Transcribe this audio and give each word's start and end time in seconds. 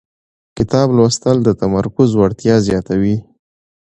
کتاب 0.57 0.87
لوستل 0.97 1.37
د 1.43 1.49
تمرکز 1.61 2.09
وړتیا 2.19 2.55
زیاتوي 2.67 3.17